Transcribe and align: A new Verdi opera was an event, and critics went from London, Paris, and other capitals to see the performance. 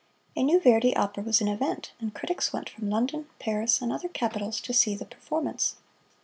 A 0.35 0.41
new 0.41 0.59
Verdi 0.59 0.95
opera 0.95 1.21
was 1.23 1.41
an 1.41 1.47
event, 1.47 1.91
and 1.99 2.11
critics 2.11 2.51
went 2.51 2.67
from 2.71 2.89
London, 2.89 3.29
Paris, 3.37 3.81
and 3.83 3.93
other 3.93 4.09
capitals 4.09 4.59
to 4.61 4.73
see 4.73 4.95
the 4.95 5.05
performance. 5.05 5.75